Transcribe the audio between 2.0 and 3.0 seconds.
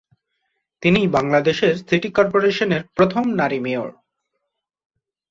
কর্পোরেশনের